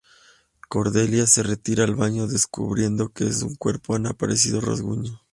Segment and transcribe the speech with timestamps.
[0.67, 5.21] Cordelia se retira al baño descubriendo que en su cuerpo han aparecido rasguños.